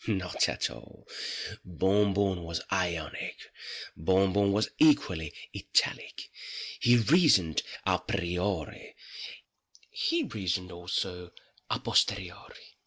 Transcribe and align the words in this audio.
Not 0.07 0.49
at 0.49 0.71
all. 0.71 1.07
Bon 1.63 2.11
Bon 2.11 2.43
was 2.43 2.59
Ionic—Bon 2.71 4.33
Bon 4.33 4.51
was 4.51 4.71
equally 4.79 5.31
Italic. 5.55 6.31
He 6.79 6.97
reasoned 6.97 7.61
à 7.85 8.07
priori—He 8.07 10.23
reasoned 10.23 10.71
also 10.71 11.29
à 11.69 11.77
posteriori. 11.83 12.77